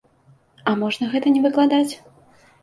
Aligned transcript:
А 0.71 0.73
можна 0.83 1.09
гэта 1.11 1.35
не 1.35 1.45
выкладаць? 1.45 1.93